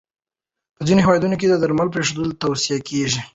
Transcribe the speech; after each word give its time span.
په 0.75 0.81
ځینو 0.87 0.99
هېوادونو 1.05 1.35
کې 1.39 1.45
درمل 1.61 1.87
پرېښودل 1.93 2.27
توصیه 2.43 2.79
کېږي. 2.89 3.21